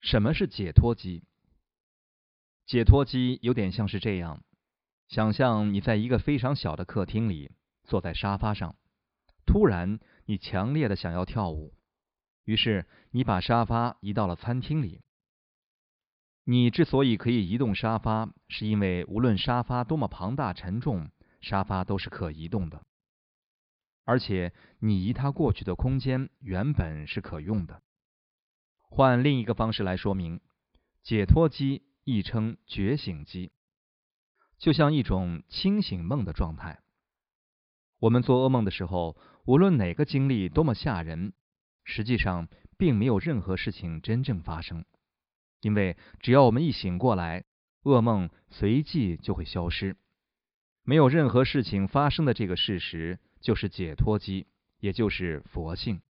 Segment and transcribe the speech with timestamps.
[0.00, 1.24] 什么是解脱机？
[2.66, 4.42] 解脱机有点像是这样：
[5.08, 7.52] 想象你在一个非常小的客厅里，
[7.84, 8.76] 坐在沙发上，
[9.44, 11.74] 突然你强烈的想要跳舞，
[12.44, 15.02] 于是你把沙发移到了餐厅里。
[16.44, 21.10] 你之所以可以移动沙发，是因为无论沙发多么庞大沉重，
[21.40, 22.84] 沙发都是可移动的，
[24.04, 27.82] 而且你移它过去的空间原本是可用的。
[28.92, 30.40] 换另一个方式来说明，
[31.04, 33.52] 解脱机亦称觉醒机，
[34.58, 36.80] 就像一种清醒梦的状态。
[38.00, 41.32] 我们做噩梦的时候，无论哪个经历多么吓人，
[41.84, 44.84] 实际上并没有任何事情真正发生，
[45.60, 47.44] 因为只要我们一醒过来，
[47.84, 49.96] 噩梦随即就会消失。
[50.82, 54.48] 没有任何事情发生的这个事实，就是解脱机，
[54.80, 56.02] 也就是佛性。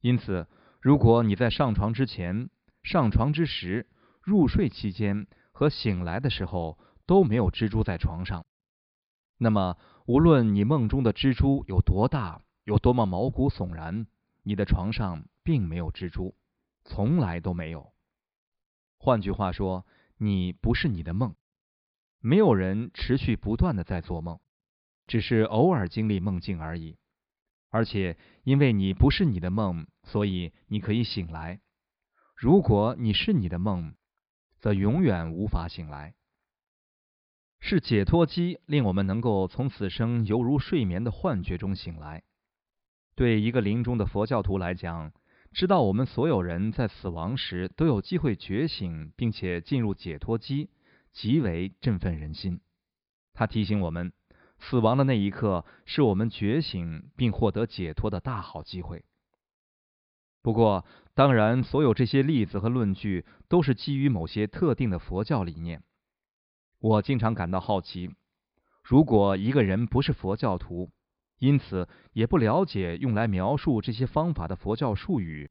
[0.00, 0.46] 因此。
[0.80, 2.50] 如果你在上床之前、
[2.82, 3.88] 上床之时、
[4.22, 8.44] 入睡期间和醒来的时候都没有蜘蛛在床上，
[9.38, 14.06] 那么无论你梦中的蜘蛛有多大、有多么毛骨悚然，
[14.42, 16.34] 你的床上并没有蜘蛛，
[16.84, 17.92] 从来都没有。
[18.98, 19.86] 换句话说，
[20.18, 21.34] 你不是你的梦。
[22.20, 24.40] 没有人持续不断的在做梦，
[25.06, 26.96] 只是偶尔经历梦境而已。
[27.76, 31.60] 而且，因为你不是你的梦，所以你可以醒来。
[32.34, 33.94] 如果你是你的梦，
[34.58, 36.14] 则永远无法醒来。
[37.60, 42.22] 是解脱机令我们能够从此生犹如睡眠的幻觉中醒来。
[43.14, 45.12] 对一个临终的佛教徒来讲，
[45.52, 50.70] 知道我们所有人在死亡时都有机会觉醒，并且进入解脱机，
[51.12, 52.62] 极为振奋人心。
[53.34, 54.14] 他提醒我们。
[54.58, 59.04] 死亡的那一刻，是我们觉醒并获得解脱的大好机会。
[60.42, 65.82] 不过，当然，所有这些例子和论据都是基于某些特定的佛教理念。
[66.78, 68.10] 我经常感到好奇：
[68.82, 70.90] 如果一个人不是佛教徒，
[71.38, 75.50] 因此也不了解用来描述这些方法的佛教术语，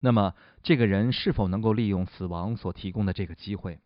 [0.00, 3.80] 那么这个人是否能够利用死亡所提供的这个机会？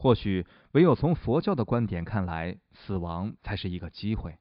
[0.00, 4.38] 或许唯有从佛教的观点看来，死亡才是一个机会。